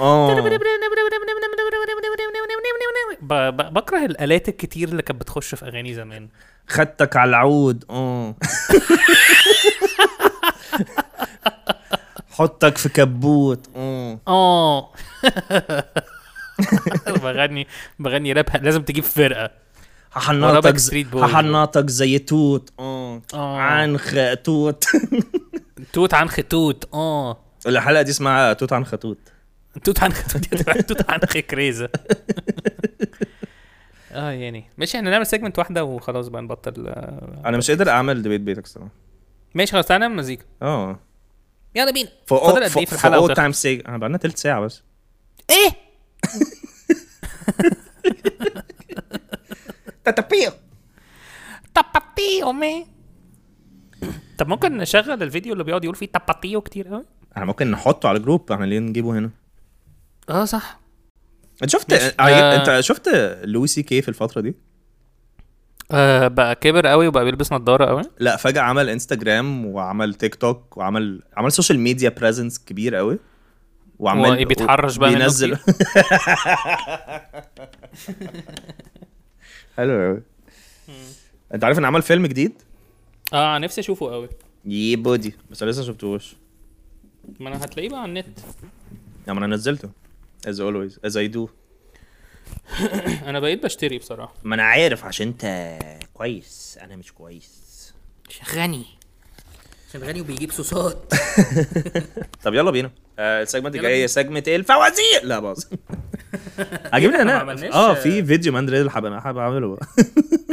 [0.00, 0.26] آه
[3.70, 6.28] بكره الآلات الكتير اللي كانت بتخش في أغاني زمان.
[6.68, 7.84] خدتك على العود.
[7.90, 8.34] آه
[12.30, 13.66] حطك في كبوت.
[13.76, 14.92] آه آه
[17.22, 17.66] بغني
[17.98, 18.46] بغني راب.
[18.62, 19.50] لازم تجيب فرقة.
[20.12, 20.76] هحنطك.
[21.16, 22.72] هحنطك زي توت.
[22.78, 23.22] آه.
[23.34, 24.84] عنخ توت.
[25.92, 26.88] توت عنخ توت.
[26.94, 29.18] آه الحلقة دي اسمها توت عنخ توت.
[29.84, 30.22] توت عنخ
[30.88, 31.88] توت عنخ كريزة.
[34.12, 34.64] آه يعني.
[34.78, 37.42] ماشي إحنا نعمل segment واحدة وخلاص بقى نبطل آه.
[37.46, 38.90] أنا مش قادر أعمل debate بيتك صراحة
[39.54, 40.44] ماشي خلاص تعالى نعمل مزيكا.
[40.62, 40.98] آه.
[41.74, 42.08] يلا بينا.
[42.26, 44.82] فاضل قد إيه في الحلقة وتخلص؟ time check إحنا بقالنا تلت ساعة بس.
[45.50, 45.72] إيه؟
[50.04, 50.50] تاتابيو
[51.74, 52.86] تاباتيو مي.
[54.38, 58.18] طب ممكن نشغل الفيديو اللي بيقعد يقول فيه تاباتيو كتير قوي إحنا ممكن نحطه على
[58.18, 59.30] الجروب إحنا ليه نجيبه هنا؟
[60.28, 60.80] آه صح.
[61.62, 62.14] انت شفت آه...
[62.20, 62.56] آه.
[62.56, 63.08] انت شفت
[63.44, 64.54] Louis CK في الفترة دي؟
[65.90, 68.02] آه بقى كبر قوي وبقى بيلبس نظاره قوي.
[68.18, 73.18] لا فجأة عمل انستجرام وعمل تيك توك وعمل عمل social media presence كبير قوي
[74.34, 75.58] إيه بيتحرش بقى بينزل
[79.76, 80.22] حلو قوي.
[81.54, 82.52] انت عارف إن عمل فيلم جديد؟
[83.32, 84.28] آه نفسي أشوفه قوي.
[84.64, 86.36] يي بودي بس لسه شفتوش.
[87.40, 88.38] ما أنا هتلاقيه بقى على النت.
[89.28, 89.90] يا ما أنا نزلته.
[90.46, 91.48] As always as I do.
[93.28, 94.34] أنا بقيت بشتري بصراحة.
[94.44, 95.78] ما أنا عارف عشان أنت
[96.14, 96.78] كويس.
[96.82, 97.94] أنا مش كويس.
[98.54, 98.84] غني.
[99.88, 101.12] عشان غني وبيجيب صوصات.
[102.44, 102.90] طب يلا بينا.
[103.18, 104.08] آه، ال segment يلا الجاي.
[104.08, 105.22] segment الفوازير.
[105.22, 105.64] لا باظ.
[106.92, 109.76] ما أنا آه في فيديو man riddle حابب أنا حابب أعمله.
[109.76, 109.86] بقى.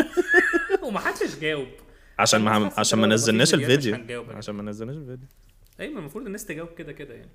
[0.87, 1.67] ومحدش جاوب.
[2.19, 4.25] عشان ما عشان ما نزلناش الفيديو.
[4.29, 5.27] عشان ما نزلناش الفيديو.
[5.79, 7.29] أيوه المفروض الناس تجاوب كده كده يعني.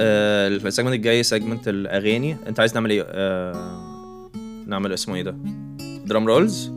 [0.00, 2.36] آه، ال segment الجاي segment الأغاني.
[2.46, 4.30] أنت عايز نعمل إيه؟ آه،
[4.66, 5.36] نعمل اسمه إيه ده؟
[6.04, 6.72] drum rolls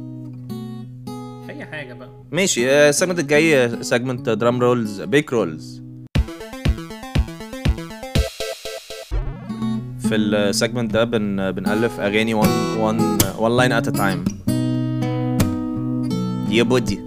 [1.50, 2.10] أي حاجة بقى.
[2.32, 5.84] ماشي آه، ال segment الجاي segment drum rolls بيك رولز
[10.00, 13.02] في السيجمنت ده بن بنألف أغاني one one
[13.38, 14.34] one line at a time.
[16.50, 17.03] يا بودي.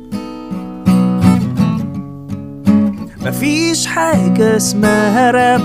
[3.27, 5.61] مفيش حاجة اسمها راب.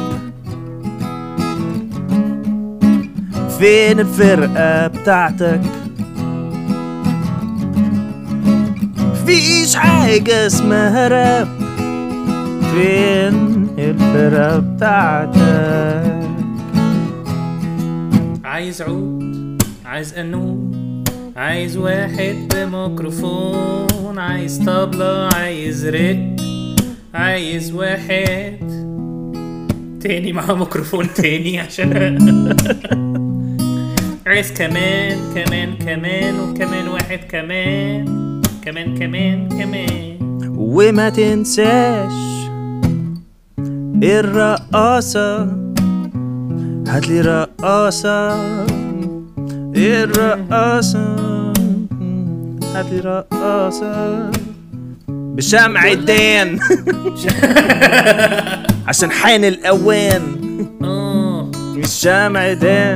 [3.59, 5.61] فين الفرقة بتاعتك؟
[8.97, 11.47] مفيش حاجة اسمها راب.
[12.73, 16.21] فين الفرقة بتاعتك؟
[18.43, 20.71] عايز عود عايز قانون
[21.35, 26.40] عايز واحد بميكروفون عايز طبلة عايز رق
[27.13, 28.57] عايز واحد
[30.01, 31.93] تاني معاه ميكروفون تاني عشان
[34.27, 38.05] عايز كمان كمان كمان وكمان واحد كمان
[38.63, 40.17] كمان كمان كمان.
[40.57, 42.11] وما تنساش
[44.03, 45.43] الرقاصة.
[46.87, 48.35] هاتلي رقاصة.
[49.75, 51.15] الرقاصة.
[52.75, 54.31] هاتلي رقاصة.
[55.35, 56.59] بشمع الدين.
[58.87, 60.21] عشان حان الأوان.
[60.83, 61.51] آه.
[61.75, 62.95] مش شمع دين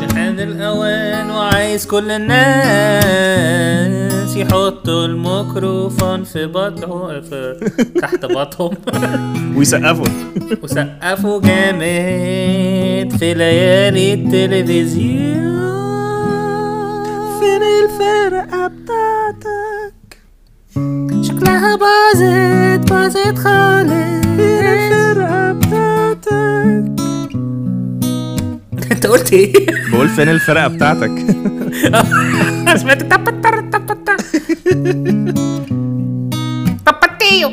[0.00, 2.36] شحن الأوان وعايز كل الناس
[4.36, 7.70] يحطوا الميكروفون في بطنه في
[8.02, 8.74] تحت بطنهم
[9.58, 10.06] ويسقفوا.
[10.62, 15.52] وسقفوا جامد في ليالي التلفزيون.
[17.40, 19.91] فين الفرقة بتاعتك؟
[21.22, 23.92] شكلها باظت باظت خالص.
[24.36, 26.92] فين الفرقة بتاعتك
[28.92, 29.52] انت قلت إيه؟
[29.92, 31.10] بقول فين الفرقة بتاعتك؟
[32.80, 34.16] سمعت تبتر تبتر.
[36.88, 37.50] Papateo.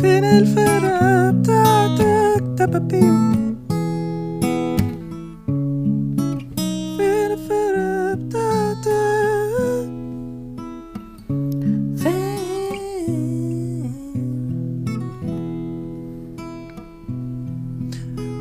[0.00, 3.49] فين الفرقة بتاعتك؟ تبابيو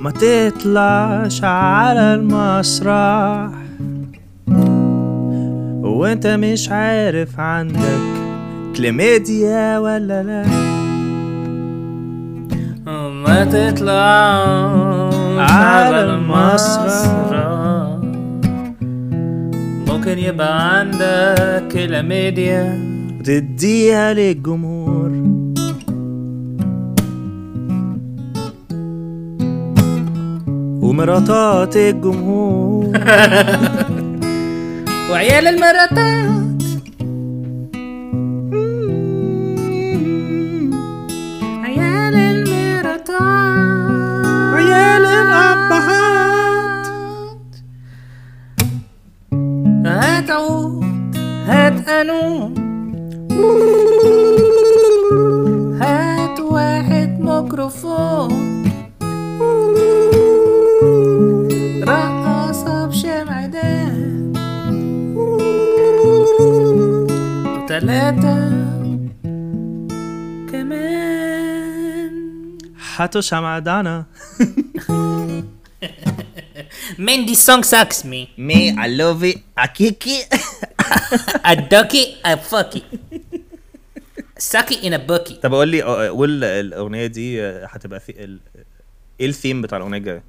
[0.10, 3.50] ما تطلعش على المسرح.
[5.84, 8.00] وانت مش عارف عندك
[8.76, 10.46] كليميديا ولا لا.
[13.26, 13.94] ما تطلع
[15.38, 17.44] على المسرح.
[19.88, 22.80] ممكن يبقى عندك كلاميديا
[23.24, 25.39] تديها للجمهور.
[30.90, 32.86] ومراتات الجمهور
[35.12, 36.39] وعيال المراتات.
[73.00, 74.06] هاتوا شمعدانة
[76.98, 78.22] Man, this song sucks me.
[78.38, 79.38] Me, I love it.
[79.66, 80.18] Akiki.
[81.52, 82.84] I duck it, I fuck it.
[84.38, 85.42] Suck it in a bucket.
[85.42, 88.40] طب قول لي آه، قول الأغنية دي آه، هتبقى في ال-
[89.20, 90.24] إيه الثيم بتاع الأغنية الجاية؟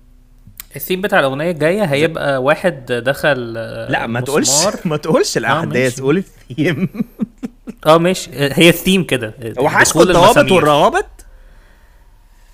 [0.76, 4.50] الثيم بتاع الأغنية الجاية هيبقى واحد دخل آه، لا ما تقولش.
[4.85, 6.02] ما تقولش الأحداث ماشي.
[6.02, 6.88] قول الثيم
[7.87, 10.52] آه ماشي هي الثيم كده دخول الضوابط.
[10.52, 11.06] والروابط؟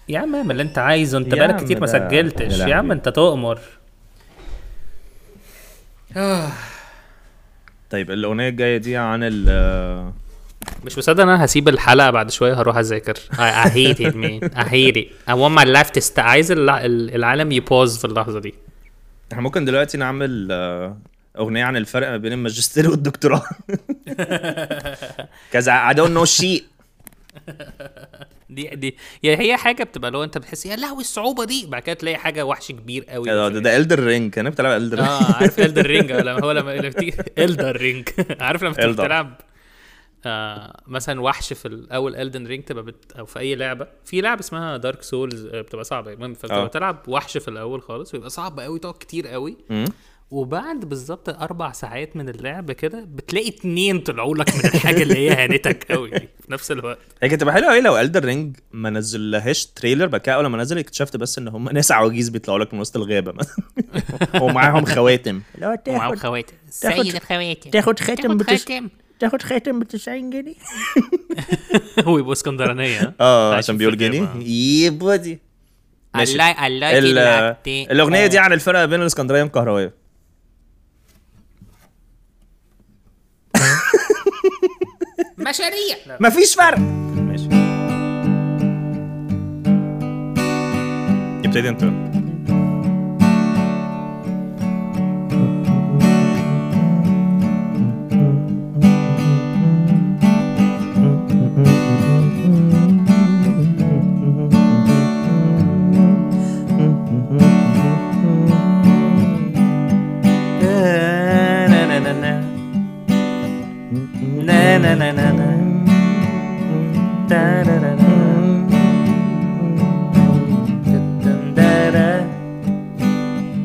[0.09, 2.59] يا عم اعمل اللي انت عايزه انت بقالك كتير ما سجلتش.
[2.59, 2.91] يا عم.
[2.93, 3.59] انت تؤمر.
[7.91, 10.13] طيب الأغنية الجاية دي عن ال
[10.85, 13.15] مش مصدق إن أنا هسيب الحلقة بعد شوية هروح أذاكر.
[13.33, 14.51] I, hate it man.
[14.59, 15.07] I hate it.
[15.31, 18.55] I want my life to start عايز الع- ال- العالم يبوز في اللحظة دي.
[19.33, 20.97] إحنا ممكن دلوقتي نعمل آه،
[21.39, 23.43] أغنية عن الفرق ما بين الماجستير والدكتوراه.
[25.53, 26.63] كذا I don't know shit.
[28.51, 31.95] دي دي يا هي حاجة بتبقى لو انت بتحس يا لهوي الصعوبة دي بعد كده
[31.95, 33.25] تلاقي حاجة وحش كبير قوي.
[33.29, 36.77] ده ده, ده Elden Ring كان بتلعب Elden آه عارف Elden Ring لما هو لما
[36.89, 38.09] بتيجي Elden Ring
[38.41, 38.73] عارف لما.
[38.73, 39.41] بتلعب
[40.27, 43.87] آه مثلا وحش في الأول Elden Ring تبقى بت أو في أي لعبة.
[44.05, 46.13] في لعبة اسمها Dark Souls بتبقى صعبة.
[46.13, 46.35] المهم آه.
[46.35, 49.57] فبتبقى تلعب وحش في الأول خالص ويبقى صعب قوي تقعد كتير قوي
[50.31, 55.31] وبعد بالظبط أربع ساعات من اللعب كده بتلاقي اتنين طلعوا لك من الحاجة اللي هي
[55.31, 56.99] هانتك قوي دي في نفس الوقت.
[57.23, 60.59] هي كانت تبقى حلوة قوي لو Elden Ring ما نزلهاش trailer بعد كده أول ما
[60.59, 63.57] نزل اكتشفت بس إن هم ناس عواجيز بيطلعوا لك من وسط الغابة مثلا.
[64.43, 65.41] ومعاهم خواتم.
[65.59, 66.55] لو ومعاهم تاخد خواتم.
[66.71, 67.71] سيد الخواتم.
[67.71, 68.39] تاخد خاتم.
[68.43, 68.89] خاتم.
[69.21, 70.55] تاخد خاتم ب 90 جنيه؟
[72.07, 73.97] ويبقوا اسكندرانية؟ آه عشان بيقول.
[73.97, 74.29] جنيه؟
[74.87, 75.39] يبودي
[76.15, 76.33] ماشي.
[76.33, 79.95] الله الله ال- كده الأغنية دي عن الفرق بين الإسكندرية والكهربائية.
[85.39, 85.97] مشاريع.
[86.21, 86.79] مفيش فرق.
[86.79, 87.49] ماشي.
[91.49, 92.16] ابتدي انت.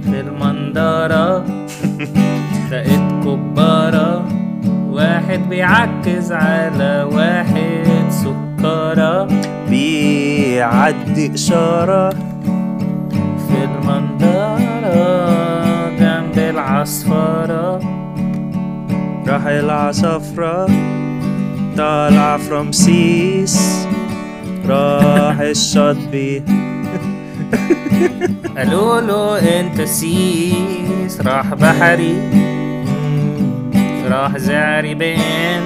[0.04, 1.44] في المنظرة
[2.72, 4.26] لقيت كبارة
[4.90, 9.28] واحد بيعكز على واحد سكرة
[9.70, 12.10] بيعدي إشارة.
[13.48, 15.30] في المنظرة
[16.00, 17.80] جنب العصفرة.
[19.28, 20.68] راح العصفرة.
[21.78, 23.88] طالع from سيس
[24.68, 26.42] راح الشط بيه
[28.58, 32.16] قالوا له أنت سيس راح بحري.
[34.10, 35.62] راح زعري بين.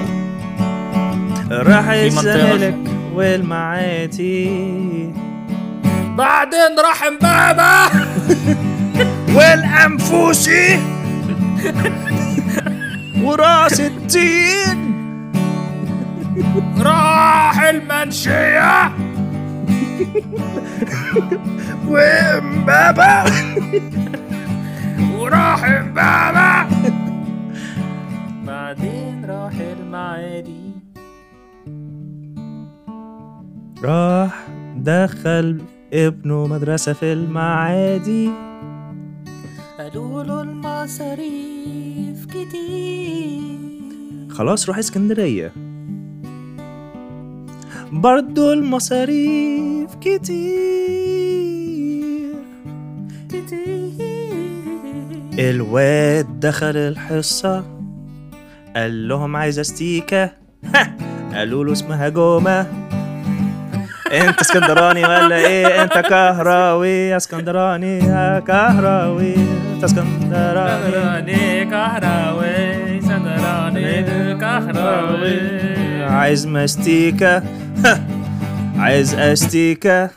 [1.51, 2.77] راح الزمالك
[3.13, 4.49] والمعاتي
[6.17, 8.05] بعدين راح امبابة.
[9.35, 10.79] والأنفوسي
[13.23, 14.84] وراس التين
[16.79, 18.91] راح المنشية.
[21.87, 23.23] وامبابة
[25.17, 26.67] وراح امبابة
[28.45, 30.71] بعدين راح المعادي.
[33.83, 35.61] راح دخل
[35.93, 38.29] ابنه مدرسة في المعادي.
[39.79, 43.75] قالوا له المصاريف كتير.
[44.29, 45.51] خلاص روح اسكندرية.
[47.95, 50.65] برضو المصاريف كتير.
[55.39, 57.63] الواد دخل الحصة
[58.75, 60.31] قال لهم عايز استيكة
[61.33, 62.67] قالوا له اسمها جومة.
[64.11, 69.35] انت اسكندراني ولا إيه؟ انت كهراوي اسكندراني يا كهراوي.
[69.75, 71.65] انت اسكندراني.
[71.65, 74.03] كهراوي سندراني
[74.39, 75.39] كهراوي.
[76.03, 77.43] عايز مستيكة.
[78.79, 80.09] عايز استيكة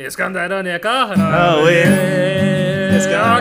[0.00, 1.72] اسكندراني يا كهراوي.
[1.72, 2.96] يا.
[2.98, 3.40] كهراوي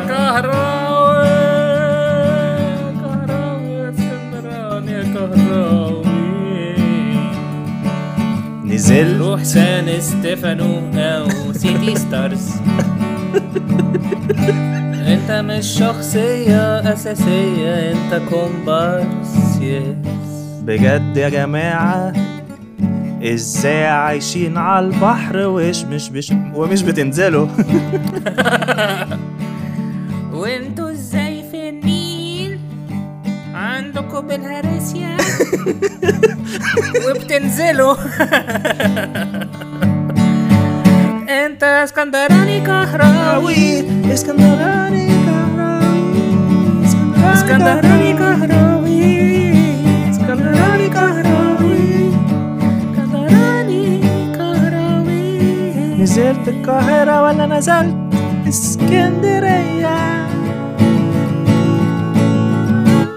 [3.02, 4.92] كهراوي اسكندراني.
[4.92, 6.06] يا كهراوي
[8.66, 9.18] نزل.
[9.20, 12.52] روح سان ستيفانو أو سيتي ستارز.
[15.14, 19.60] أنت مش شخصية أساسية أنت كومبارس
[20.62, 22.35] بجد يا جماعة.
[23.26, 27.48] إزاي عايشين على البحر وش مش بش ومش بتنزلوا؟
[30.34, 32.60] وانتوا إزاي في النيل
[33.54, 35.18] عندكم بالهرسيا
[37.10, 37.96] وبتنزلوا؟
[41.46, 43.84] أنت اسكندراني كهراوي.
[44.14, 46.14] اسكندراني كهراوي
[47.34, 48.75] اسكندراني كهراوي.
[56.16, 57.96] نزلت القاهرة ولا نزلت
[58.48, 59.98] اسكندرية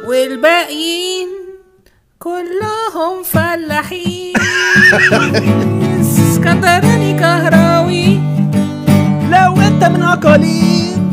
[0.09, 1.29] والباقيين
[2.19, 4.35] كلهم فلاحين
[6.01, 8.15] اسكندراني كهراوي
[9.31, 11.11] لو انت من اقاليم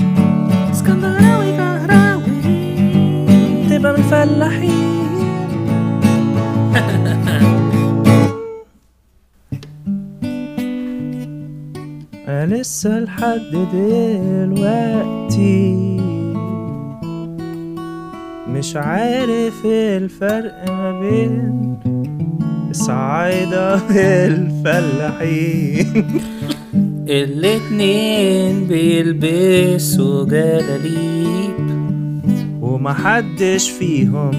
[0.72, 2.42] اسكندراوي كهراوي
[3.70, 4.96] تبقى من الفلاحين
[12.46, 15.76] لسه لحد دلوقتي
[18.50, 21.78] مش عارف الفرق ما بين
[22.70, 23.76] الصعايدة
[24.66, 26.06] والفلاحين.
[27.08, 31.56] الاتنين بيلبسوا جلاليب
[32.62, 34.32] ومحدش فيهم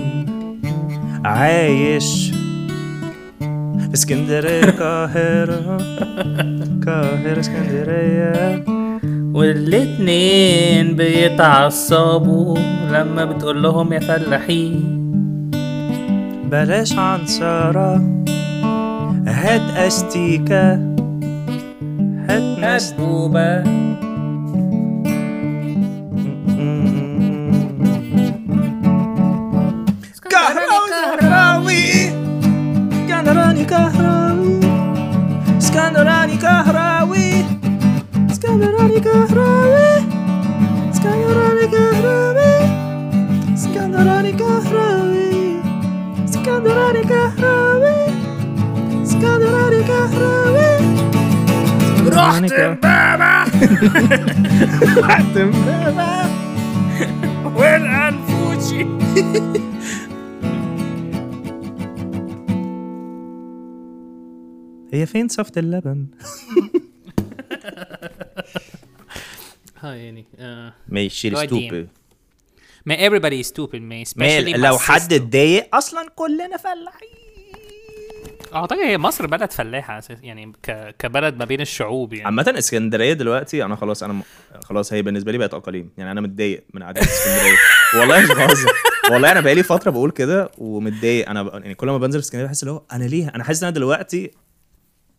[1.25, 2.33] عايش.
[3.97, 5.77] في اسكندرية القاهرة.
[6.63, 8.65] القاهرة اسكندرية.
[9.35, 12.59] والاتنين بيتعصبوا
[12.93, 15.11] لما بتقول لهم يا فلاحين.
[16.51, 18.25] بلاش عنصرة.
[19.27, 20.73] هات أستيكة.
[22.29, 22.95] هات ناس
[38.87, 39.99] اسكندراني كهراوي
[40.91, 42.55] اسكندراني كهراوي
[43.55, 45.59] اسكندراني كهراوي
[46.25, 48.07] اسكندراني كهراوي
[49.03, 50.77] اسكندراني كهراوي
[52.09, 53.43] رحت امبابة.
[55.07, 56.11] رحت امبابة.
[57.57, 58.87] وين أنفوشي؟
[64.93, 66.07] هي فين صفة اللبن؟
[69.87, 70.73] ها يعني آه.
[70.89, 71.87] ماشي God stupid.
[72.87, 75.13] ما everybody is stupid man especially لو حد.
[75.13, 77.09] اتضايق أصلا كلنا فلاحين.
[78.55, 80.95] أعتقد هي مصر بلد فلاحة أساس- يعني ك...
[80.99, 82.25] كبلد ما بين الشعوب يعني.
[82.27, 84.23] عامة اسكندرية دلوقتي أنا خلاص أنا م...
[84.65, 85.91] خلاص هي بالنسبة لي بقت أقاليم.
[85.99, 87.57] يعني أنا متضايق من قعدة اسكندرية.
[88.01, 88.73] والله مش بهزر.
[89.11, 91.31] والله أنا بقالي فترة بقول كده ومتضايق.
[91.31, 91.47] أنا ب...
[91.63, 94.31] يعني كل ما بنزل اسكندرية بحس اللي هو أنا ليه؟ أنا حاسس إن أنا دلوقتي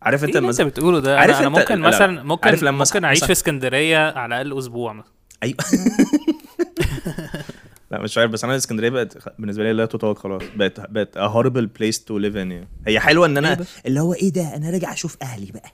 [0.02, 2.48] عارف انت اللي انت مثلا بتقوله ده؟ عارف أنا, أنا انت- ممكن لا، مثلا ممكن
[2.48, 5.12] عارف لما ممكن أعيش في اسكندرية على الأقل أسبوع مثلا.
[5.42, 5.56] أيوه.
[7.90, 10.42] لا مش عارف بس أنا اسكندرية بقت بالنسبة لي لا تطاق خلاص.
[10.56, 12.68] بقت بقت a horrible place to live in يعني.
[12.86, 15.70] هي حلوة إن أنا اللي هو إيه ده؟ أنا راجع أشوف أهلي بقى.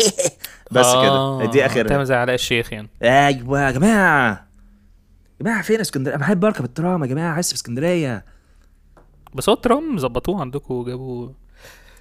[0.72, 1.40] بس كده.
[1.50, 2.88] دي تعمل اخرها زي علاء الشيخ يعني.
[3.02, 4.30] أيوه يا جماعة.
[5.40, 8.24] يا جماعة فين اسكندرية؟ أنا بحب أركب الترام يا جماعة عايز في اسكندرية.
[9.34, 11.28] بس هو الترام ظبطوه عندكم وجابوا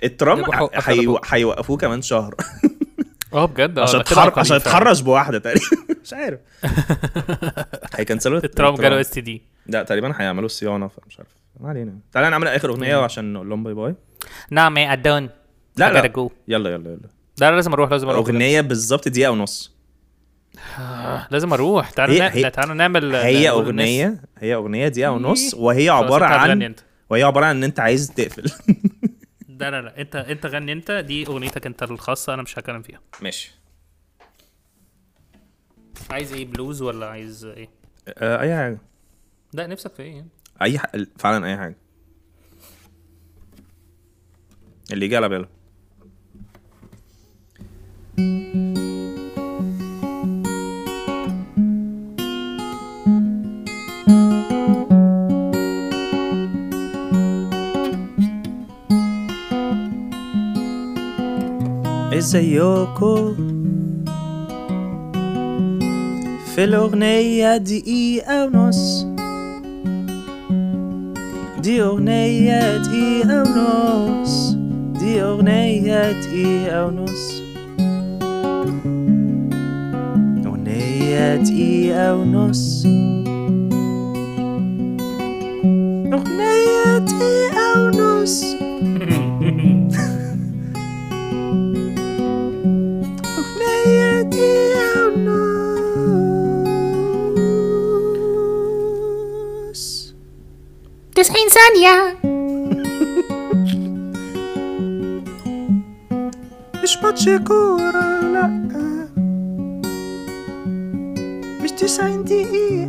[0.03, 1.25] الترام جابوا حق- ح- حق هيو- لفوق.
[1.33, 2.35] هيوقفوه كمان شهر.
[3.33, 4.21] آه بجد؟ آه، عشان ده كده تحر...
[4.27, 4.77] أقاليم عشان فعلا.
[4.81, 5.65] يتحرش بواحدة تقريبا.
[6.03, 6.39] مش عارف.
[7.95, 11.29] هيكنسلوا الترام جاله STD لا تقريبا هيعملوا صيانة فمش عارف.
[11.59, 11.93] ما علينا.
[12.13, 13.95] تعالى نعمل آخر أغنية عشان نقول لهم bye bye.
[14.51, 15.29] نعم يا ادون
[15.77, 16.29] لا لا.
[16.47, 16.99] يلا يلا يلا.
[17.37, 18.27] لا لازم أروح لازم أروح.
[18.27, 19.75] أغنية بالظبط دقيقة ونص.
[21.31, 21.89] لازم أروح.
[21.89, 25.61] تعالى تعالى نعمل هي اغنيه هي أغنية دقيقة ونص إيه.
[25.61, 26.75] وهي عبارة عن.
[27.09, 28.51] وهي عبارة عن إن أنت عايز تقفل.
[29.59, 30.01] لا لا لا.
[30.01, 30.91] انت انت غني انت.
[30.91, 33.01] دي اغنيتك انت الخاصة أنا مش هتكلم فيها.
[33.21, 33.51] ماشي.
[36.09, 37.69] عايز إيه بلوز ولا عايز إيه؟
[38.07, 38.79] آه أي حاجة.
[39.53, 40.29] لا نفسك في إيه يعني؟
[40.61, 40.85] أي ح...
[41.17, 41.75] فعلا أي حاجة.
[44.91, 45.47] اللي يجي على باله.
[62.18, 63.34] ازيكم
[66.54, 69.06] في الأغنية دقيقة ونص
[71.62, 74.56] دي أغنية دقيقة ونص
[75.00, 77.42] دي أغنية دقيقة ونص
[80.46, 82.86] أغنية دقيقة ونص
[86.14, 87.57] أغنية دقيقة
[101.19, 102.15] 90 ثانية
[106.83, 108.47] مش ماتش كورة لأ
[111.63, 112.88] مش تسعين دقيقة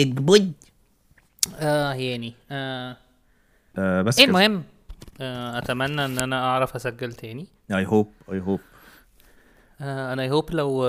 [0.00, 0.52] يجبد
[1.58, 2.96] آه يعني آه.
[3.78, 4.64] آه بس إيه المهم
[5.20, 7.46] آه أتمنى إن أنا أعرف أسجل تاني.
[7.72, 8.60] I hope I hope
[9.80, 10.86] أنا I hope لو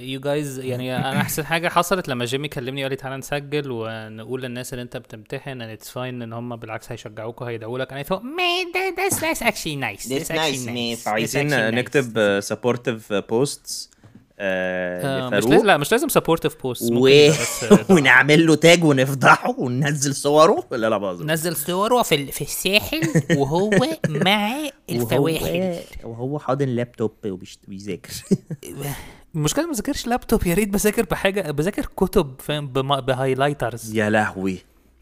[0.00, 4.42] you guys يعني أنا أحسن حاجة حصلت لما جيمي كلمني وقال لي تعالى نسجل ونقول
[4.42, 7.92] للناس اللي أنت بتمتحن ان it's fine إن هم بالعكس هيشجعوك وهيدعوا لك.
[7.92, 10.08] أنا thought Man, that, that's, that's actually nice.
[10.08, 10.96] That's nice, man.
[10.96, 11.74] That's عايزين.
[11.74, 13.90] نكتب supportive posts
[14.38, 17.08] آه، مش لازم لا مش لازم supportive post و...
[17.94, 20.64] ونعمل له tag ونفضحه وننزل صوره.
[20.72, 23.00] لا لا باظ نزل صوره في, ال- في الساحل
[23.36, 23.70] وهو
[24.08, 24.54] مع
[24.90, 25.76] الفواحل.
[26.04, 28.10] وهو حاضن لابتوب وبيذاكر
[29.34, 33.94] المشكلة ما بذاكرش لابتوب يا ريت بذاكر بحاجة بذاكر كتب فاهم بما- ب highlighters.
[33.94, 34.58] يا لهوي.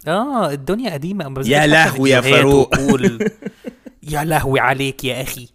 [0.07, 2.75] آه الدنيا قديمة يا لهوي يا فاروق.
[4.03, 5.47] يا لهوي عليك يا أخي.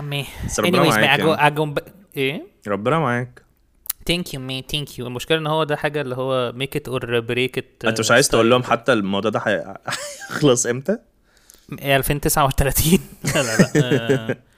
[0.00, 1.54] man بس ربنا anyways معاك man, I go, يعني.
[1.54, 1.78] I go ب...
[2.16, 3.42] إيه؟ ربنا معاك.
[4.06, 7.20] thank you man thank you المشكلة إن هو ده حاجة اللي هو make it or
[7.20, 9.76] break it أنت مش عايز تقول لهم حتى الموضوع ده هي-
[10.30, 10.98] هيخلص إمتى؟
[11.72, 12.98] 2039
[13.34, 14.36] لا لا لا.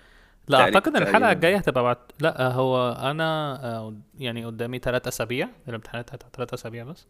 [0.48, 1.32] لا تقريبا- أعتقد إن الحلقة.
[1.32, 5.48] الجاية هتبقى بعد لا هو أنا آه، يعني قدامي ثلاث أسابيع.
[5.68, 7.06] الامتحانات هتبقى ثلاث أسابيع بس؟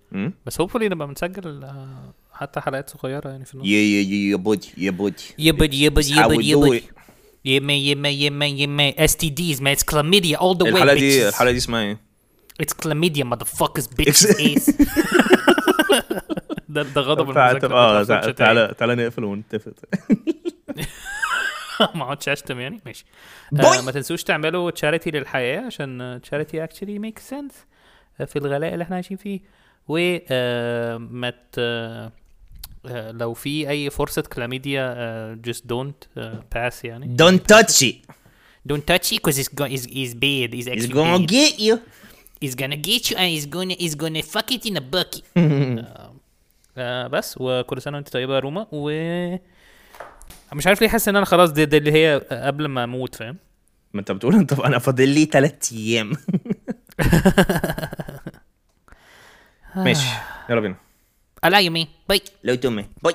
[0.47, 3.67] بس hopefully نبقى بنسجل آه، حتى حلقات صغيرة يعني في النص.
[3.67, 5.23] يا يا يا يا بودي يا بودي.
[5.39, 7.02] يبد يبد That's how
[7.45, 7.71] يبد it.
[7.71, 9.77] يما يما يما يما STDs man.
[9.77, 11.99] It's chlamydia all the way الحلقة دي الحلقة دي اسمها إيه؟
[12.63, 14.37] it's chlamydia motherfuckers bitches.
[14.41, 14.73] ace
[16.69, 19.73] ده ده غضب المذاكرة آه ما تعالى تعالى نقفل ونتفق.
[21.95, 23.05] ما اقعدش اشتم يعني؟ ماشي.
[23.61, 27.53] آه ما تنسوش تعملوا تشاريتي للحياة عشان تشاريتي اكشلي ميك سنس
[28.27, 29.41] في الغلاء اللي إحنا عايشين فيه.
[29.89, 30.19] و
[30.99, 32.13] ما ت- آه، آه،
[32.91, 36.21] لو في أي فرصة كلاميديا just don't
[36.55, 37.95] باس يعني Don't touch it.
[38.73, 41.29] don't touch it because it's, go- it's, it's bad it's It's actually gonna bad.
[41.29, 41.77] get you.
[42.45, 45.23] He's gonna get you and he's gonna he's gonna fuck it in a bucket.
[46.79, 48.91] آه بس وكل سنه وانت طيبة يا روما و
[50.53, 53.37] مش عارف ليه حاسس إن أنا خلاص دي, دي اللي هي قبل ما أموت فاهم
[53.93, 56.13] ما أنت بتقول أنت أنا فاضل لي ثلاث أيام
[59.77, 60.07] ماشي
[60.51, 60.77] يلا بينا
[61.45, 61.87] I like you, man.
[62.09, 62.21] Bye.
[62.45, 63.15] لو تومي باي